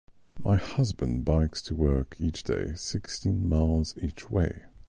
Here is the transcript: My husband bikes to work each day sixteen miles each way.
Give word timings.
My 0.43 0.55
husband 0.55 1.25
bikes 1.25 1.61
to 1.61 1.75
work 1.75 2.15
each 2.17 2.41
day 2.41 2.73
sixteen 2.73 3.47
miles 3.47 3.95
each 4.01 4.31
way. 4.31 4.63